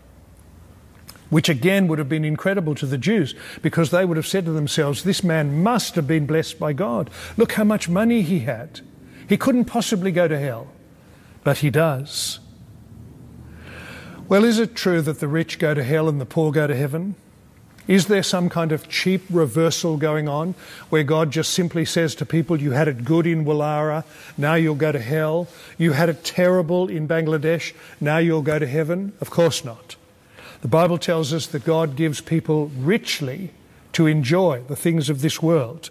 which 1.30 1.48
again 1.48 1.88
would 1.88 1.98
have 1.98 2.08
been 2.08 2.24
incredible 2.24 2.74
to 2.74 2.86
the 2.86 2.98
Jews 2.98 3.34
because 3.62 3.90
they 3.90 4.04
would 4.04 4.18
have 4.18 4.26
said 4.26 4.44
to 4.44 4.52
themselves, 4.52 5.04
This 5.04 5.24
man 5.24 5.62
must 5.62 5.94
have 5.94 6.06
been 6.06 6.26
blessed 6.26 6.58
by 6.58 6.74
God. 6.74 7.08
Look 7.38 7.52
how 7.52 7.64
much 7.64 7.88
money 7.88 8.20
he 8.20 8.40
had. 8.40 8.80
He 9.26 9.38
couldn't 9.38 9.66
possibly 9.66 10.12
go 10.12 10.28
to 10.28 10.38
hell, 10.38 10.68
but 11.44 11.58
he 11.58 11.70
does. 11.70 12.40
Well, 14.28 14.44
is 14.44 14.58
it 14.58 14.74
true 14.74 15.00
that 15.02 15.20
the 15.20 15.28
rich 15.28 15.58
go 15.58 15.72
to 15.72 15.82
hell 15.82 16.06
and 16.06 16.20
the 16.20 16.26
poor 16.26 16.52
go 16.52 16.66
to 16.66 16.76
heaven? 16.76 17.14
Is 17.86 18.08
there 18.08 18.22
some 18.22 18.50
kind 18.50 18.72
of 18.72 18.86
cheap 18.86 19.22
reversal 19.30 19.96
going 19.96 20.28
on 20.28 20.54
where 20.90 21.02
God 21.02 21.30
just 21.30 21.54
simply 21.54 21.86
says 21.86 22.14
to 22.16 22.26
people, 22.26 22.60
You 22.60 22.72
had 22.72 22.88
it 22.88 23.06
good 23.06 23.26
in 23.26 23.46
Woollahra, 23.46 24.04
now 24.36 24.54
you'll 24.54 24.74
go 24.74 24.92
to 24.92 24.98
hell. 24.98 25.48
You 25.78 25.92
had 25.92 26.10
it 26.10 26.24
terrible 26.24 26.88
in 26.88 27.08
Bangladesh, 27.08 27.72
now 28.02 28.18
you'll 28.18 28.42
go 28.42 28.58
to 28.58 28.66
heaven? 28.66 29.14
Of 29.22 29.30
course 29.30 29.64
not. 29.64 29.96
The 30.60 30.68
Bible 30.68 30.98
tells 30.98 31.32
us 31.32 31.46
that 31.46 31.64
God 31.64 31.96
gives 31.96 32.20
people 32.20 32.70
richly 32.76 33.52
to 33.92 34.06
enjoy 34.06 34.62
the 34.68 34.76
things 34.76 35.08
of 35.08 35.22
this 35.22 35.40
world. 35.40 35.88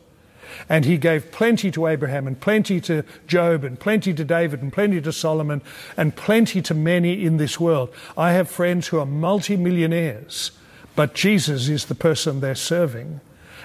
And 0.69 0.85
he 0.85 0.97
gave 0.97 1.31
plenty 1.31 1.71
to 1.71 1.87
Abraham 1.87 2.27
and 2.27 2.39
plenty 2.39 2.81
to 2.81 3.03
Job 3.27 3.63
and 3.63 3.79
plenty 3.79 4.13
to 4.13 4.23
David 4.23 4.61
and 4.61 4.71
plenty 4.71 5.01
to 5.01 5.11
Solomon 5.11 5.61
and 5.95 6.15
plenty 6.15 6.61
to 6.61 6.73
many 6.73 7.25
in 7.25 7.37
this 7.37 7.59
world. 7.59 7.93
I 8.17 8.33
have 8.33 8.49
friends 8.49 8.87
who 8.87 8.99
are 8.99 9.05
multimillionaires 9.05 10.51
but 10.97 11.13
Jesus 11.13 11.69
is 11.69 11.85
the 11.85 11.95
person 11.95 12.39
they're 12.39 12.55
serving, 12.55 13.21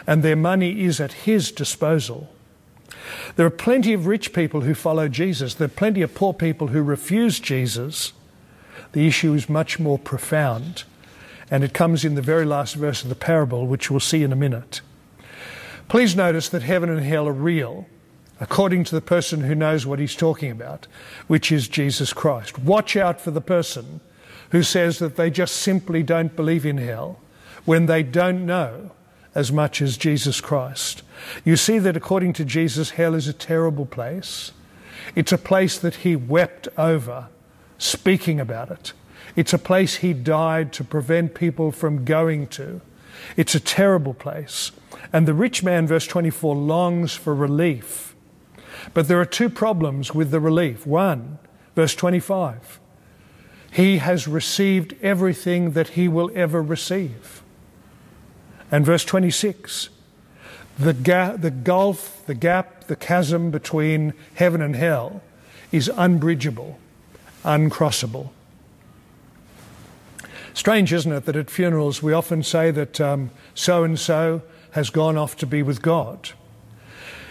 and 0.07 0.23
their 0.23 0.37
money 0.37 0.83
is 0.83 1.01
at 1.01 1.13
his 1.25 1.51
disposal. 1.51 2.29
There 3.37 3.47
are 3.47 3.51
plenty 3.51 3.95
of 3.95 4.07
rich 4.07 4.35
people 4.35 4.61
who 4.61 4.75
follow 4.75 5.09
Jesus. 5.09 5.55
There 5.55 5.65
are 5.65 5.69
plenty 5.69 6.03
of 6.03 6.15
poor 6.15 6.35
people 6.35 6.69
who 6.69 6.83
refuse 6.83 7.41
Jesus. 7.41 8.13
The 8.93 9.07
issue 9.07 9.33
is 9.33 9.49
much 9.49 9.79
more 9.79 9.99
profound, 9.99 10.85
and 11.51 11.65
it 11.65 11.73
comes 11.73 12.05
in 12.05 12.17
the 12.17 12.21
very 12.21 12.45
last 12.45 12.75
verse 12.75 13.03
of 13.03 13.09
the 13.09 13.15
parable, 13.15 13.67
which 13.67 13.91
we'll 13.91 13.99
see 13.99 14.23
in 14.23 14.31
a 14.31 14.37
minute. 14.37 14.83
Please 15.93 16.17
notice 16.17 16.49
that 16.49 16.63
heaven 16.63 16.89
and 16.89 17.05
hell 17.05 17.29
are 17.29 17.35
real, 17.35 17.85
according 18.41 18.83
to 18.83 18.95
the 18.95 19.03
person 19.03 19.43
who 19.43 19.55
knows 19.55 19.85
what 19.85 19.99
he's 19.99 20.17
talking 20.17 20.51
about, 20.51 20.87
which 21.27 21.53
is 21.53 21.69
Jesus 21.69 22.15
Christ. 22.15 22.59
Watch 22.59 22.97
out 22.97 23.21
for 23.21 23.31
the 23.31 23.43
person 23.43 24.01
who 24.53 24.63
says 24.63 25.01
that 25.01 25.17
they 25.17 25.29
just 25.29 25.55
simply 25.55 26.03
don't 26.03 26.35
believe 26.35 26.65
in 26.65 26.79
hell 26.79 27.21
when 27.67 27.85
they 27.85 28.03
don't 28.03 28.47
know 28.47 28.93
as 29.35 29.53
much 29.53 29.83
as 29.83 29.99
Jesus 29.99 30.41
Christ. 30.41 31.03
You 31.45 31.57
see 31.57 31.79
that 31.81 31.95
according 31.95 32.33
to 32.35 32.45
Jesus, 32.47 32.93
hell 32.93 33.15
is 33.15 33.29
a 33.29 33.35
terrible 33.35 33.85
place. 33.85 34.53
It's 35.15 35.33
a 35.33 35.37
place 35.37 35.77
that 35.77 35.97
he 35.97 36.17
wept 36.17 36.69
over, 36.79 37.29
speaking 37.77 38.41
about 38.41 38.71
it. 38.71 38.95
It's 39.37 39.53
a 39.53 39.59
place 39.59 39.97
he 39.97 40.15
died 40.15 40.73
to 40.73 40.85
prevent 40.85 41.35
people 41.35 41.71
from 41.71 42.07
going 42.07 42.47
to. 42.47 42.81
It's 43.37 43.55
a 43.55 43.61
terrible 43.61 44.15
place. 44.15 44.73
And 45.13 45.29
the 45.29 45.35
rich 45.35 45.63
man, 45.63 45.87
verse 45.87 46.07
24, 46.07 46.57
longs 46.57 47.15
for 47.15 47.35
relief. 47.35 48.15
But 48.95 49.09
there 49.09 49.21
are 49.21 49.27
two 49.27 49.49
problems 49.49 50.15
with 50.15 50.31
the 50.31 50.41
relief. 50.41 50.87
One, 50.87 51.39
verse 51.75 51.95
25, 51.95 52.81
he 53.71 53.99
has 53.99 54.27
received 54.27 54.95
everything 55.03 55.73
that 55.73 55.91
he 55.91 56.09
will 56.09 56.31
ever 56.35 56.63
receive. 56.63 57.43
And 58.71 58.85
verse 58.87 59.05
26 59.05 59.91
the, 60.79 60.95
ga- 60.95 61.37
the 61.37 61.51
gulf, 61.51 62.25
the 62.27 62.35
gap, 62.35 62.85
the 62.85 62.97
chasm 62.97 63.51
between 63.51 64.15
heaven 64.35 64.63
and 64.63 64.75
hell 64.75 65.23
is 65.71 65.89
unbridgeable, 65.89 66.79
uncrossable. 67.45 68.31
Strange, 70.55 70.93
isn't 70.93 71.13
it, 71.13 71.25
that 71.27 71.37
at 71.37 71.51
funerals 71.51 72.03
we 72.03 72.13
often 72.13 72.43
say 72.43 72.71
that 72.71 73.01
um, 73.01 73.31
so 73.55 73.85
and 73.85 73.99
so 73.99 74.43
has 74.73 74.91
gone 74.91 75.17
off 75.17 75.37
to 75.37 75.47
be 75.47 75.63
with 75.63 75.81
God, 75.81 76.31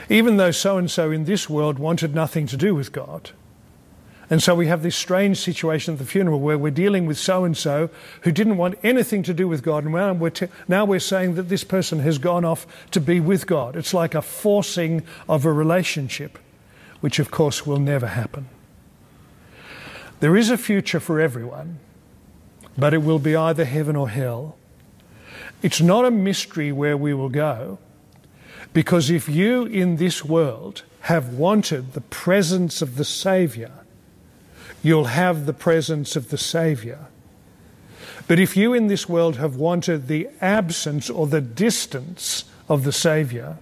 even 0.10 0.38
though 0.38 0.52
so 0.52 0.78
and 0.78 0.90
so 0.90 1.12
in 1.12 1.26
this 1.26 1.50
world 1.50 1.78
wanted 1.78 2.16
nothing 2.16 2.48
to 2.48 2.58
do 2.58 2.74
with 2.74 2.92
God. 2.92 3.32
And 4.32 4.42
so 4.42 4.56
we 4.56 4.68
have 4.68 4.82
this 4.82 4.96
strange 4.96 5.38
situation 5.38 5.96
at 5.96 6.00
the 6.00 6.06
funeral 6.06 6.40
where 6.40 6.58
we're 6.58 6.72
dealing 6.72 7.06
with 7.06 7.18
so 7.18 7.44
and 7.44 7.56
so 7.56 7.90
who 8.22 8.32
didn't 8.32 8.56
want 8.56 8.80
anything 8.82 9.24
to 9.24 9.34
do 9.34 9.46
with 9.46 9.62
God. 9.62 9.84
And 9.84 9.94
now 9.94 10.14
we're, 10.14 10.30
t- 10.30 10.48
now 10.70 10.86
we're 10.86 11.02
saying 11.02 11.36
that 11.36 11.50
this 11.50 11.66
person 11.66 12.00
has 12.00 12.18
gone 12.18 12.46
off 12.46 12.66
to 12.92 13.02
be 13.02 13.20
with 13.20 13.46
God. 13.46 13.76
It's 13.76 13.94
like 13.94 14.16
a 14.16 14.22
forcing 14.22 15.04
of 15.28 15.46
a 15.46 15.52
relationship, 15.52 16.40
which 17.02 17.20
of 17.20 17.30
course 17.30 17.68
will 17.68 17.80
never 17.80 18.08
happen. 18.08 18.48
There 20.22 20.38
is 20.38 20.50
a 20.50 20.58
future 20.58 21.02
for 21.02 21.20
everyone, 21.20 21.80
but 22.78 22.94
it 22.94 23.00
will 23.00 23.20
be 23.20 23.36
either 23.36 23.66
heaven 23.66 23.98
or 23.98 24.08
hell. 24.08 24.56
It's 25.62 25.82
not 25.82 26.06
a 26.06 26.12
mystery 26.12 26.72
where 26.72 26.98
we 26.98 27.14
will 27.14 27.30
go, 27.30 27.78
because 28.74 29.10
if 29.10 29.30
you 29.30 29.66
in 29.66 29.98
this 29.98 30.26
world 30.26 30.84
have 31.02 31.34
wanted 31.34 31.94
the 31.94 32.02
presence 32.02 32.82
of 32.82 32.96
the 32.96 33.06
Saviour, 33.06 33.72
you'll 34.84 35.06
have 35.06 35.46
the 35.46 35.54
presence 35.54 36.16
of 36.16 36.30
the 36.30 36.38
Saviour. 36.38 37.08
But 38.28 38.40
if 38.40 38.56
you 38.56 38.74
in 38.74 38.88
this 38.88 39.10
world 39.10 39.38
have 39.38 39.56
wanted 39.56 40.08
the 40.08 40.30
absence 40.40 41.10
or 41.10 41.28
the 41.28 41.42
distance 41.42 42.46
of 42.70 42.84
the 42.84 42.92
Saviour, 42.92 43.58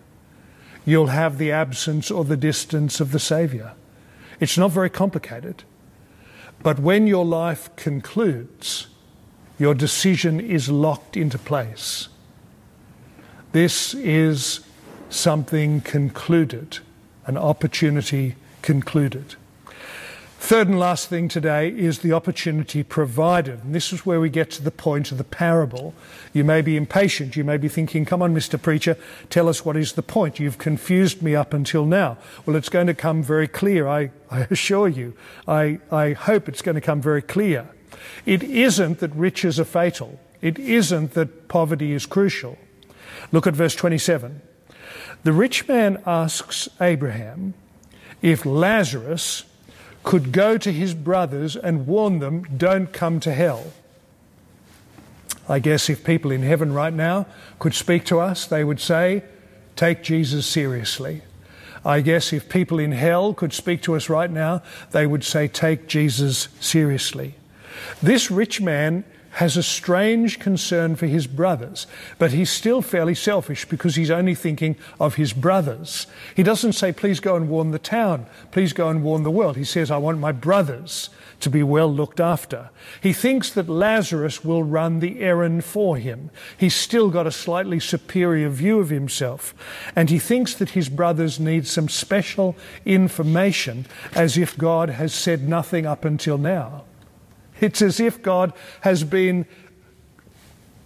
you'll 0.85 1.07
have 1.07 1.37
the 1.37 1.51
absence 1.51 2.11
or 2.11 2.23
the 2.23 2.37
distance 2.37 2.99
of 2.99 3.11
the 3.11 3.19
Saviour. 3.19 3.73
It's 4.39 4.57
not 4.57 4.71
very 4.71 4.89
complicated. 4.89 5.63
But 6.61 6.79
when 6.79 7.07
your 7.07 7.25
life 7.25 7.75
concludes, 7.75 8.87
your 9.59 9.75
decision 9.75 10.39
is 10.39 10.69
locked 10.69 11.15
into 11.17 11.37
place. 11.37 12.07
This 13.51 13.93
is 13.93 14.61
something 15.09 15.81
concluded, 15.81 16.79
an 17.25 17.37
opportunity 17.37 18.35
concluded. 18.61 19.35
Third 20.39 20.69
and 20.69 20.79
last 20.79 21.09
thing 21.09 21.27
today 21.27 21.67
is 21.67 21.99
the 21.99 22.13
opportunity 22.13 22.81
provided. 22.81 23.61
And 23.65 23.75
this 23.75 23.91
is 23.91 24.05
where 24.05 24.21
we 24.21 24.29
get 24.29 24.49
to 24.51 24.63
the 24.63 24.71
point 24.71 25.11
of 25.11 25.17
the 25.17 25.25
parable. 25.25 25.93
You 26.31 26.45
may 26.45 26.61
be 26.61 26.77
impatient. 26.77 27.35
You 27.35 27.43
may 27.43 27.57
be 27.57 27.67
thinking, 27.67 28.05
come 28.05 28.21
on, 28.21 28.33
Mr. 28.33 28.59
Preacher, 28.59 28.97
tell 29.29 29.49
us 29.49 29.65
what 29.65 29.75
is 29.75 29.93
the 29.93 30.01
point. 30.01 30.39
You've 30.39 30.57
confused 30.57 31.21
me 31.21 31.35
up 31.35 31.53
until 31.53 31.85
now. 31.85 32.17
Well, 32.45 32.55
it's 32.55 32.69
going 32.69 32.87
to 32.87 32.93
come 32.93 33.21
very 33.21 33.49
clear, 33.49 33.87
I, 33.87 34.11
I 34.31 34.47
assure 34.49 34.87
you. 34.87 35.13
I, 35.45 35.79
I 35.91 36.13
hope 36.13 36.47
it's 36.47 36.61
going 36.61 36.75
to 36.75 36.81
come 36.81 37.01
very 37.01 37.21
clear. 37.21 37.67
It 38.25 38.43
isn't 38.43 38.99
that 38.99 39.13
riches 39.13 39.59
are 39.59 39.65
fatal. 39.65 40.19
It 40.41 40.57
isn't 40.59 41.13
that 41.13 41.47
poverty 41.47 41.91
is 41.91 42.05
crucial. 42.05 42.57
Look 43.31 43.47
at 43.47 43.53
verse 43.53 43.75
27. 43.75 44.41
The 45.23 45.33
rich 45.33 45.67
man 45.67 46.01
asks 46.05 46.69
Abraham 46.79 47.53
if 48.21 48.45
Lazarus 48.45 49.43
could 50.03 50.31
go 50.31 50.57
to 50.57 50.71
his 50.71 50.93
brothers 50.93 51.55
and 51.55 51.85
warn 51.85 52.19
them, 52.19 52.43
don't 52.57 52.91
come 52.93 53.19
to 53.21 53.33
hell. 53.33 53.73
I 55.47 55.59
guess 55.59 55.89
if 55.89 56.03
people 56.03 56.31
in 56.31 56.43
heaven 56.43 56.73
right 56.73 56.93
now 56.93 57.25
could 57.57 57.73
speak 57.73 58.05
to 58.05 58.19
us, 58.19 58.45
they 58.45 58.63
would 58.63 58.79
say, 58.79 59.23
take 59.75 60.03
Jesus 60.03 60.45
seriously. 60.45 61.23
I 61.83 62.01
guess 62.01 62.33
if 62.33 62.49
people 62.49 62.79
in 62.79 62.91
hell 62.91 63.33
could 63.33 63.53
speak 63.53 63.81
to 63.83 63.95
us 63.95 64.09
right 64.09 64.29
now, 64.29 64.61
they 64.91 65.07
would 65.07 65.23
say, 65.23 65.47
take 65.47 65.87
Jesus 65.87 66.49
seriously. 66.59 67.35
This 68.01 68.29
rich 68.29 68.61
man 68.61 69.03
has 69.31 69.55
a 69.55 69.63
strange 69.63 70.39
concern 70.39 70.95
for 70.95 71.05
his 71.05 71.27
brothers, 71.27 71.87
but 72.17 72.31
he's 72.31 72.49
still 72.49 72.81
fairly 72.81 73.15
selfish 73.15 73.65
because 73.65 73.95
he's 73.95 74.11
only 74.11 74.35
thinking 74.35 74.75
of 74.99 75.15
his 75.15 75.33
brothers. 75.33 76.07
He 76.35 76.43
doesn't 76.43 76.73
say, 76.73 76.91
please 76.91 77.19
go 77.19 77.35
and 77.35 77.47
warn 77.47 77.71
the 77.71 77.79
town, 77.79 78.25
please 78.51 78.73
go 78.73 78.89
and 78.89 79.03
warn 79.03 79.23
the 79.23 79.31
world. 79.31 79.55
He 79.55 79.63
says, 79.63 79.91
I 79.91 79.97
want 79.97 80.19
my 80.19 80.31
brothers 80.31 81.09
to 81.41 81.49
be 81.49 81.63
well 81.63 81.93
looked 81.93 82.19
after. 82.19 82.69
He 83.01 83.13
thinks 83.13 83.51
that 83.51 83.69
Lazarus 83.69 84.43
will 84.43 84.63
run 84.63 84.99
the 84.99 85.21
errand 85.21 85.63
for 85.63 85.97
him. 85.97 86.31
He's 86.57 86.75
still 86.75 87.09
got 87.09 87.27
a 87.27 87.31
slightly 87.31 87.79
superior 87.79 88.49
view 88.49 88.79
of 88.79 88.89
himself, 88.89 89.53
and 89.95 90.09
he 90.09 90.19
thinks 90.19 90.53
that 90.55 90.71
his 90.71 90.89
brothers 90.89 91.39
need 91.39 91.65
some 91.67 91.87
special 91.87 92.57
information 92.83 93.85
as 94.15 94.37
if 94.37 94.57
God 94.57 94.89
has 94.89 95.13
said 95.13 95.47
nothing 95.47 95.85
up 95.85 96.03
until 96.03 96.37
now. 96.37 96.83
It's 97.61 97.81
as 97.81 97.99
if 97.99 98.21
God 98.21 98.53
has 98.81 99.03
been 99.03 99.45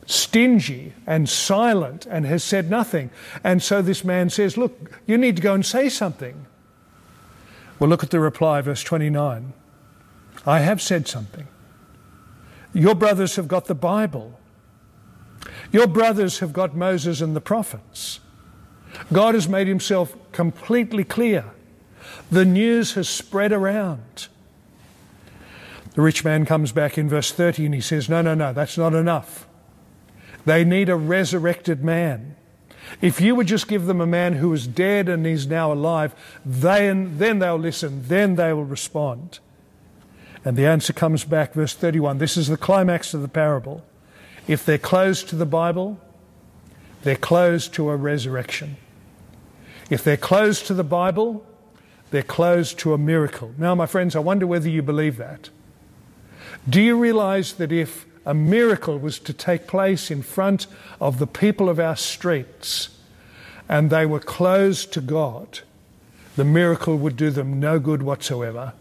stingy 0.05 0.93
and 1.07 1.29
silent 1.29 2.05
and 2.05 2.25
has 2.25 2.43
said 2.43 2.69
nothing. 2.69 3.09
And 3.43 3.61
so 3.61 3.81
this 3.81 4.03
man 4.03 4.29
says, 4.29 4.57
Look, 4.57 4.99
you 5.05 5.17
need 5.17 5.35
to 5.37 5.41
go 5.41 5.53
and 5.53 5.65
say 5.65 5.89
something. 5.89 6.45
Well, 7.79 7.89
look 7.89 8.03
at 8.03 8.11
the 8.11 8.19
reply, 8.19 8.61
verse 8.61 8.83
29. 8.83 9.53
I 10.45 10.59
have 10.59 10.81
said 10.81 11.07
something. 11.07 11.47
Your 12.73 12.95
brothers 12.95 13.35
have 13.35 13.47
got 13.47 13.65
the 13.65 13.75
Bible. 13.75 14.39
Your 15.71 15.87
brothers 15.87 16.39
have 16.39 16.53
got 16.53 16.75
Moses 16.75 17.21
and 17.21 17.35
the 17.35 17.41
prophets. 17.41 18.19
God 19.11 19.35
has 19.35 19.47
made 19.47 19.67
himself 19.67 20.15
completely 20.31 21.03
clear. 21.03 21.45
The 22.31 22.45
news 22.45 22.93
has 22.93 23.09
spread 23.09 23.51
around. 23.51 24.27
The 25.93 26.01
rich 26.01 26.25
man 26.25 26.45
comes 26.45 26.71
back 26.71 26.97
in 26.97 27.07
verse 27.07 27.31
30 27.31 27.65
and 27.65 27.75
he 27.75 27.81
says, 27.81 28.09
No, 28.09 28.21
no, 28.21 28.33
no, 28.33 28.53
that's 28.53 28.77
not 28.77 28.93
enough. 28.93 29.47
They 30.45 30.63
need 30.63 30.89
a 30.89 30.95
resurrected 30.95 31.83
man. 31.83 32.35
If 33.01 33.21
you 33.21 33.35
would 33.35 33.47
just 33.47 33.67
give 33.67 33.85
them 33.85 34.01
a 34.01 34.07
man 34.07 34.33
who 34.33 34.53
is 34.53 34.67
dead 34.67 35.07
and 35.07 35.25
is 35.25 35.47
now 35.47 35.71
alive, 35.71 36.13
then, 36.45 37.17
then 37.17 37.39
they'll 37.39 37.57
listen, 37.57 38.03
then 38.07 38.35
they 38.35 38.51
will 38.53 38.65
respond. 38.65 39.39
And 40.45 40.57
the 40.57 40.65
answer 40.65 40.91
comes 40.91 41.23
back, 41.23 41.53
verse 41.53 41.73
31. 41.73 42.17
This 42.17 42.35
is 42.35 42.47
the 42.47 42.57
climax 42.57 43.13
of 43.13 43.21
the 43.21 43.27
parable. 43.27 43.85
If 44.47 44.65
they're 44.65 44.77
closed 44.77 45.29
to 45.29 45.35
the 45.37 45.45
Bible, 45.45 45.99
they're 47.03 47.15
closed 47.15 47.73
to 47.75 47.89
a 47.89 47.95
resurrection. 47.95 48.75
If 49.89 50.03
they're 50.03 50.17
closed 50.17 50.67
to 50.67 50.73
the 50.73 50.83
Bible, 50.83 51.45
they're 52.11 52.23
closed 52.23 52.77
to 52.79 52.93
a 52.93 52.97
miracle. 52.97 53.53
Now, 53.57 53.73
my 53.75 53.85
friends, 53.85 54.15
I 54.15 54.19
wonder 54.19 54.45
whether 54.45 54.69
you 54.69 54.81
believe 54.81 55.17
that. 55.17 55.49
Do 56.69 56.81
you 56.81 56.97
realize 56.97 57.53
that 57.53 57.71
if 57.71 58.05
a 58.25 58.33
miracle 58.33 58.97
was 58.97 59.19
to 59.19 59.33
take 59.33 59.67
place 59.67 60.09
in 60.09 60.21
front 60.21 60.67
of 61.01 61.19
the 61.19 61.27
people 61.27 61.69
of 61.69 61.79
our 61.79 61.95
streets 61.95 62.89
and 63.67 63.89
they 63.89 64.05
were 64.05 64.19
closed 64.19 64.93
to 64.93 65.01
God, 65.01 65.59
the 66.35 66.45
miracle 66.45 66.97
would 66.97 67.15
do 67.15 67.29
them 67.29 67.59
no 67.59 67.79
good 67.79 68.01
whatsoever. 68.01 68.73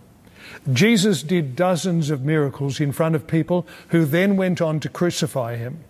Jesus 0.72 1.22
did 1.22 1.56
dozens 1.56 2.10
of 2.10 2.22
miracles 2.22 2.80
in 2.80 2.92
front 2.92 3.14
of 3.14 3.26
people 3.26 3.66
who 3.88 4.04
then 4.04 4.36
went 4.36 4.60
on 4.60 4.80
to 4.80 4.88
crucify 4.88 5.56
him. 5.56 5.84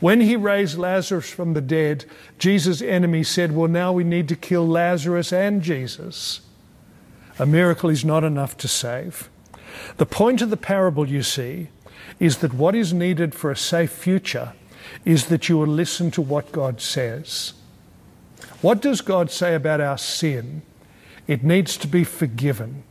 When 0.00 0.20
he 0.20 0.36
raised 0.36 0.78
Lazarus 0.78 1.30
from 1.30 1.54
the 1.54 1.60
dead, 1.60 2.06
Jesus' 2.38 2.80
enemies 2.80 3.28
said, 3.28 3.54
Well, 3.54 3.68
now 3.68 3.92
we 3.92 4.04
need 4.04 4.28
to 4.28 4.36
kill 4.36 4.66
Lazarus 4.66 5.32
and 5.32 5.60
Jesus. 5.60 6.40
A 7.38 7.46
miracle 7.46 7.90
is 7.90 8.04
not 8.04 8.24
enough 8.24 8.56
to 8.58 8.68
save. 8.68 9.28
The 9.96 10.06
point 10.06 10.42
of 10.42 10.50
the 10.50 10.56
parable, 10.56 11.08
you 11.08 11.22
see, 11.22 11.68
is 12.18 12.38
that 12.38 12.54
what 12.54 12.74
is 12.74 12.92
needed 12.92 13.34
for 13.34 13.50
a 13.50 13.56
safe 13.56 13.90
future 13.90 14.52
is 15.04 15.26
that 15.26 15.48
you 15.48 15.58
will 15.58 15.66
listen 15.66 16.10
to 16.12 16.22
what 16.22 16.52
God 16.52 16.80
says. 16.80 17.54
What 18.62 18.80
does 18.80 19.00
God 19.00 19.30
say 19.30 19.54
about 19.54 19.80
our 19.80 19.98
sin? 19.98 20.62
It 21.26 21.42
needs 21.42 21.76
to 21.78 21.88
be 21.88 22.04
forgiven. 22.04 22.84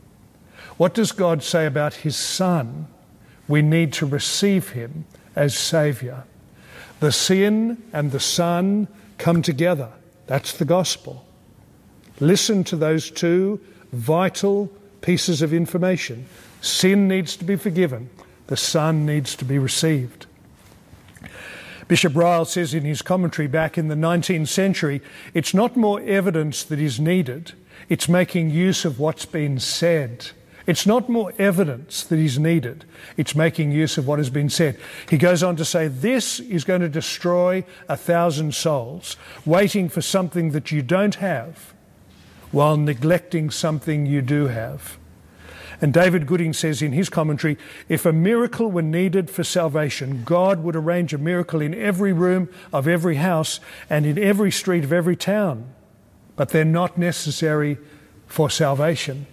What 0.76 0.94
does 0.94 1.12
God 1.12 1.42
say 1.42 1.66
about 1.66 1.94
His 1.94 2.16
Son? 2.16 2.86
We 3.48 3.62
need 3.62 3.92
to 3.94 4.06
receive 4.06 4.70
Him 4.70 5.06
as 5.34 5.56
Saviour. 5.56 6.24
The 7.00 7.12
sin 7.12 7.82
and 7.92 8.12
the 8.12 8.20
Son 8.20 8.88
come 9.18 9.42
together. 9.42 9.90
That's 10.26 10.52
the 10.52 10.64
gospel. 10.64 11.24
Listen 12.20 12.64
to 12.64 12.76
those 12.76 13.10
two 13.10 13.60
vital 13.92 14.70
pieces 15.00 15.42
of 15.42 15.52
information. 15.52 16.26
Sin 16.60 17.08
needs 17.08 17.36
to 17.36 17.44
be 17.44 17.56
forgiven, 17.56 18.10
the 18.46 18.56
Son 18.56 19.06
needs 19.06 19.34
to 19.36 19.44
be 19.44 19.58
received. 19.58 20.26
Bishop 21.88 22.16
Ryle 22.16 22.44
says 22.44 22.74
in 22.74 22.84
his 22.84 23.02
commentary 23.02 23.46
back 23.46 23.78
in 23.78 23.88
the 23.88 23.94
19th 23.94 24.48
century 24.48 25.00
it's 25.34 25.54
not 25.54 25.76
more 25.76 26.00
evidence 26.00 26.64
that 26.64 26.80
is 26.80 26.98
needed, 26.98 27.52
it's 27.88 28.08
making 28.08 28.50
use 28.50 28.84
of 28.84 28.98
what's 28.98 29.24
been 29.24 29.60
said. 29.60 30.30
It's 30.66 30.84
not 30.84 31.08
more 31.08 31.32
evidence 31.38 32.02
that 32.02 32.18
is 32.18 32.40
needed, 32.40 32.84
it's 33.16 33.36
making 33.36 33.70
use 33.70 33.98
of 33.98 34.08
what 34.08 34.18
has 34.18 34.30
been 34.30 34.50
said. 34.50 34.76
He 35.08 35.16
goes 35.16 35.44
on 35.44 35.54
to 35.56 35.64
say, 35.64 35.86
This 35.86 36.40
is 36.40 36.64
going 36.64 36.80
to 36.80 36.88
destroy 36.88 37.64
a 37.88 37.96
thousand 37.96 38.52
souls, 38.52 39.16
waiting 39.44 39.88
for 39.88 40.02
something 40.02 40.50
that 40.50 40.72
you 40.72 40.82
don't 40.82 41.14
have 41.16 41.72
while 42.56 42.78
neglecting 42.78 43.50
something 43.50 44.06
you 44.06 44.22
do 44.22 44.46
have. 44.46 44.96
And 45.82 45.92
David 45.92 46.26
Gooding 46.26 46.54
says 46.54 46.80
in 46.80 46.92
his 46.92 47.10
commentary 47.10 47.58
if 47.86 48.06
a 48.06 48.14
miracle 48.14 48.70
were 48.70 48.80
needed 48.80 49.28
for 49.28 49.44
salvation, 49.44 50.22
God 50.24 50.64
would 50.64 50.74
arrange 50.74 51.12
a 51.12 51.18
miracle 51.18 51.60
in 51.60 51.74
every 51.74 52.14
room 52.14 52.48
of 52.72 52.88
every 52.88 53.16
house 53.16 53.60
and 53.90 54.06
in 54.06 54.18
every 54.18 54.50
street 54.50 54.84
of 54.84 54.92
every 54.94 55.16
town. 55.16 55.70
But 56.34 56.48
they're 56.48 56.64
not 56.64 56.96
necessary 56.96 57.76
for 58.26 58.48
salvation. 58.48 59.26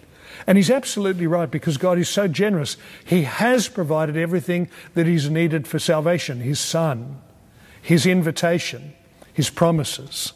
And 0.46 0.58
he's 0.58 0.70
absolutely 0.70 1.26
right 1.26 1.50
because 1.50 1.78
God 1.78 1.98
is 1.98 2.10
so 2.10 2.28
generous. 2.28 2.76
He 3.06 3.24
has 3.24 3.70
provided 3.70 4.18
everything 4.18 4.68
that 4.96 5.08
is 5.08 5.30
needed 5.30 5.66
for 5.66 5.80
salvation 5.80 6.42
His 6.42 6.60
Son, 6.60 7.22
His 7.82 8.06
invitation, 8.06 8.96
His 9.32 9.50
promises. 9.50 10.34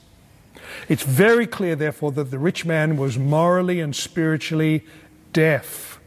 It's 0.87 1.03
very 1.03 1.47
clear, 1.47 1.75
therefore, 1.75 2.11
that 2.13 2.31
the 2.31 2.39
rich 2.39 2.65
man 2.65 2.97
was 2.97 3.17
morally 3.17 3.79
and 3.79 3.95
spiritually 3.95 4.85
deaf. 5.33 5.99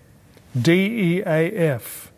D 0.60 0.72
E 0.72 1.22
A 1.26 1.50
F. 1.52 2.12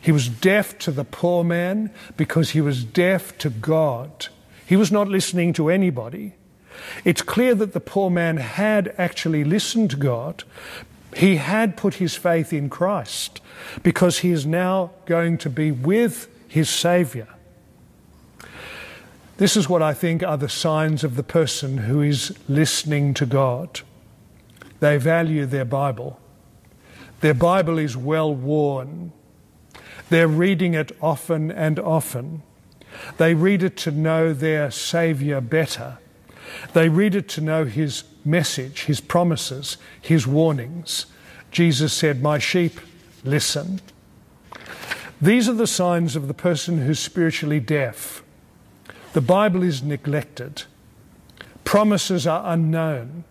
He 0.00 0.12
was 0.12 0.28
deaf 0.28 0.78
to 0.78 0.90
the 0.90 1.04
poor 1.04 1.44
man 1.44 1.90
because 2.16 2.50
he 2.50 2.60
was 2.60 2.84
deaf 2.84 3.36
to 3.38 3.50
God. 3.50 4.28
He 4.66 4.76
was 4.76 4.92
not 4.92 5.08
listening 5.08 5.52
to 5.54 5.68
anybody. 5.68 6.34
It's 7.04 7.22
clear 7.22 7.54
that 7.56 7.72
the 7.72 7.80
poor 7.80 8.10
man 8.10 8.36
had 8.36 8.94
actually 8.96 9.44
listened 9.44 9.90
to 9.90 9.96
God. 9.96 10.44
He 11.16 11.36
had 11.36 11.76
put 11.76 11.94
his 11.94 12.14
faith 12.14 12.52
in 12.52 12.70
Christ 12.70 13.40
because 13.82 14.20
he 14.20 14.30
is 14.30 14.46
now 14.46 14.92
going 15.06 15.38
to 15.38 15.50
be 15.50 15.72
with 15.72 16.28
his 16.48 16.70
Saviour. 16.70 17.26
This 19.40 19.56
is 19.56 19.70
what 19.70 19.80
I 19.80 19.94
think 19.94 20.22
are 20.22 20.36
the 20.36 20.50
signs 20.50 21.02
of 21.02 21.16
the 21.16 21.22
person 21.22 21.78
who 21.78 22.02
is 22.02 22.38
listening 22.46 23.14
to 23.14 23.24
God. 23.24 23.80
They 24.80 24.98
value 24.98 25.46
their 25.46 25.64
Bible. 25.64 26.20
Their 27.20 27.32
Bible 27.32 27.78
is 27.78 27.96
well 27.96 28.34
worn. 28.34 29.12
They're 30.10 30.28
reading 30.28 30.74
it 30.74 30.92
often 31.00 31.50
and 31.50 31.78
often. 31.78 32.42
They 33.16 33.32
read 33.32 33.62
it 33.62 33.78
to 33.78 33.90
know 33.90 34.34
their 34.34 34.70
Saviour 34.70 35.40
better. 35.40 35.96
They 36.74 36.90
read 36.90 37.14
it 37.14 37.26
to 37.30 37.40
know 37.40 37.64
His 37.64 38.04
message, 38.26 38.82
His 38.82 39.00
promises, 39.00 39.78
His 40.02 40.26
warnings. 40.26 41.06
Jesus 41.50 41.94
said, 41.94 42.20
My 42.20 42.38
sheep 42.38 42.78
listen. 43.24 43.80
These 45.18 45.48
are 45.48 45.54
the 45.54 45.66
signs 45.66 46.14
of 46.14 46.28
the 46.28 46.34
person 46.34 46.82
who's 46.82 47.00
spiritually 47.00 47.58
deaf. 47.58 48.22
The 49.12 49.20
Bible 49.20 49.62
is 49.62 49.82
neglected. 49.82 50.64
Promises 51.64 52.26
are 52.26 52.52
unknown. 52.52 53.24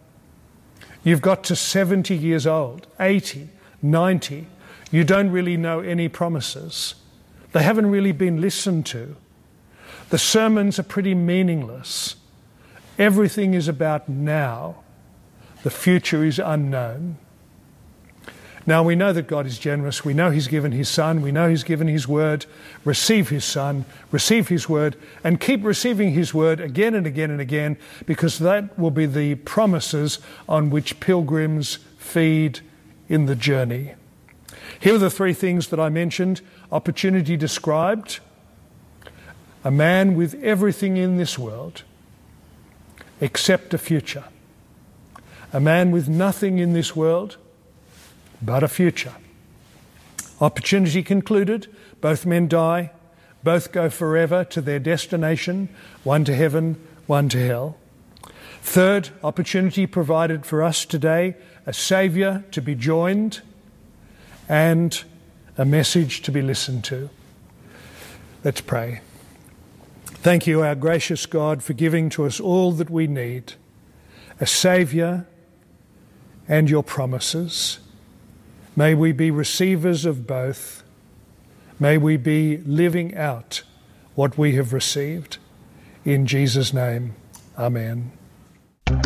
You've 1.03 1.21
got 1.21 1.43
to 1.45 1.55
70 1.55 2.15
years 2.15 2.45
old, 2.45 2.87
80, 2.99 3.49
90, 3.81 4.47
you 4.91 5.03
don't 5.03 5.31
really 5.31 5.55
know 5.55 5.79
any 5.79 6.09
promises. 6.09 6.95
They 7.51 7.63
haven't 7.63 7.87
really 7.87 8.11
been 8.11 8.41
listened 8.41 8.85
to. 8.87 9.15
The 10.09 10.17
sermons 10.17 10.79
are 10.79 10.83
pretty 10.83 11.13
meaningless. 11.13 12.15
Everything 12.97 13.53
is 13.53 13.67
about 13.67 14.09
now. 14.09 14.83
The 15.63 15.69
future 15.69 16.23
is 16.23 16.39
unknown. 16.39 17.17
Now 18.69 18.83
we 18.83 18.95
know 18.95 19.11
that 19.13 19.25
God 19.25 19.47
is 19.47 19.57
generous. 19.57 20.05
We 20.05 20.13
know 20.13 20.29
He's 20.29 20.47
given 20.47 20.73
His 20.73 20.89
Son. 20.89 21.23
We 21.23 21.31
know 21.31 21.49
He's 21.49 21.63
given 21.63 21.87
His 21.87 22.07
Word. 22.07 22.45
Receive 22.85 23.29
His 23.29 23.43
Son, 23.43 23.83
receive 24.11 24.49
His 24.49 24.69
Word, 24.69 24.95
and 25.23 25.39
keep 25.39 25.63
receiving 25.63 26.11
His 26.11 26.35
Word 26.35 26.59
again 26.59 26.93
and 26.93 27.07
again 27.07 27.31
and 27.31 27.41
again 27.41 27.79
because 28.05 28.37
that 28.37 28.77
will 28.77 28.91
be 28.91 29.07
the 29.07 29.33
promises 29.33 30.19
on 30.47 30.69
which 30.69 30.99
pilgrims 30.99 31.79
feed 31.97 32.59
in 33.07 33.25
the 33.25 33.35
journey. 33.35 33.95
Here 34.79 34.93
are 34.93 34.99
the 34.99 35.09
three 35.09 35.33
things 35.33 35.69
that 35.69 35.79
I 35.79 35.89
mentioned 35.89 36.41
opportunity 36.71 37.35
described, 37.35 38.19
a 39.63 39.71
man 39.71 40.15
with 40.15 40.35
everything 40.43 40.95
in 40.95 41.17
this 41.17 41.39
world 41.39 41.81
except 43.19 43.73
a 43.73 43.79
future, 43.79 44.25
a 45.51 45.59
man 45.59 45.89
with 45.89 46.07
nothing 46.07 46.59
in 46.59 46.73
this 46.73 46.95
world 46.95 47.37
but 48.41 48.63
a 48.63 48.67
future. 48.67 49.13
Opportunity 50.41 51.03
concluded, 51.03 51.67
both 52.01 52.25
men 52.25 52.47
die, 52.47 52.91
both 53.43 53.71
go 53.71 53.89
forever 53.89 54.43
to 54.45 54.61
their 54.61 54.79
destination, 54.79 55.69
one 56.03 56.23
to 56.25 56.35
heaven, 56.35 56.81
one 57.07 57.29
to 57.29 57.45
hell. 57.45 57.77
Third, 58.61 59.09
opportunity 59.23 59.85
provided 59.87 60.45
for 60.45 60.61
us 60.61 60.85
today 60.85 61.35
a 61.65 61.73
Saviour 61.73 62.43
to 62.51 62.61
be 62.61 62.75
joined 62.75 63.41
and 64.47 65.03
a 65.57 65.65
message 65.65 66.21
to 66.23 66.31
be 66.31 66.41
listened 66.41 66.83
to. 66.85 67.09
Let's 68.43 68.61
pray. 68.61 69.01
Thank 70.05 70.47
you, 70.47 70.61
our 70.61 70.75
gracious 70.75 71.25
God, 71.25 71.63
for 71.63 71.73
giving 71.73 72.09
to 72.11 72.25
us 72.25 72.39
all 72.39 72.71
that 72.73 72.89
we 72.89 73.07
need 73.07 73.53
a 74.39 74.45
Saviour 74.45 75.25
and 76.47 76.69
your 76.69 76.83
promises. 76.83 77.79
May 78.79 78.95
we 78.95 79.11
be 79.11 79.29
receivers 79.29 80.05
of 80.05 80.25
both. 80.25 80.83
May 81.81 81.97
we 81.97 82.15
be 82.15 82.59
living 82.59 83.13
out 83.13 83.63
what 84.15 84.37
we 84.37 84.55
have 84.55 84.71
received. 84.71 85.37
In 86.05 86.25
Jesus' 86.25 86.71
name, 86.71 87.13
Amen. 87.57 88.13
Hope 88.87 89.01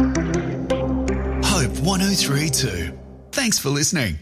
1032. 1.79 2.95
Thanks 3.31 3.57
for 3.57 3.69
listening. 3.69 4.19